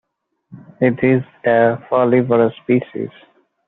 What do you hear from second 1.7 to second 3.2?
folivorous species.